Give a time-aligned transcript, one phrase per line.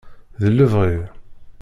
[0.41, 0.95] D lebɣi.